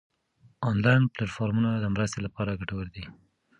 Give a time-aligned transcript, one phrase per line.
[0.69, 3.03] انلاین پلیټ فارمونه د مرستې لپاره ګټور دي.